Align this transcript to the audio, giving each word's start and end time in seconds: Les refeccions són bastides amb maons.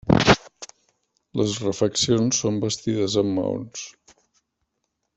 Les 1.41 1.53
refeccions 1.65 2.41
són 2.45 2.59
bastides 2.65 3.21
amb 3.23 3.37
maons. 3.39 3.89